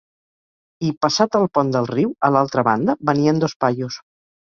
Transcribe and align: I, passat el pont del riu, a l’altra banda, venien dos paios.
I, 0.87 0.89
passat 1.05 1.37
el 1.41 1.45
pont 1.59 1.71
del 1.77 1.91
riu, 1.93 2.17
a 2.31 2.35
l’altra 2.39 2.67
banda, 2.73 3.01
venien 3.15 3.47
dos 3.49 3.59
paios. 3.67 4.05